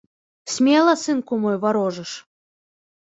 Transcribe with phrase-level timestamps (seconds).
[0.53, 2.11] Смела, сынку мой, варожыш.